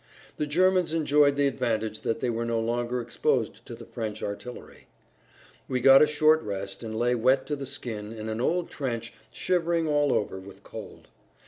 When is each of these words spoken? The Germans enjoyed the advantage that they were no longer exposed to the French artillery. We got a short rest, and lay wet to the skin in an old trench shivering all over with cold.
The 0.37 0.47
Germans 0.47 0.95
enjoyed 0.95 1.35
the 1.35 1.45
advantage 1.45 1.99
that 1.99 2.21
they 2.21 2.29
were 2.31 2.43
no 2.43 2.59
longer 2.59 2.99
exposed 3.01 3.63
to 3.67 3.75
the 3.75 3.85
French 3.85 4.23
artillery. 4.23 4.87
We 5.67 5.79
got 5.79 6.01
a 6.01 6.07
short 6.07 6.41
rest, 6.41 6.81
and 6.81 6.97
lay 6.97 7.13
wet 7.13 7.45
to 7.45 7.55
the 7.55 7.67
skin 7.67 8.11
in 8.11 8.27
an 8.27 8.41
old 8.41 8.71
trench 8.71 9.13
shivering 9.31 9.87
all 9.87 10.11
over 10.11 10.39
with 10.39 10.63
cold. 10.63 11.09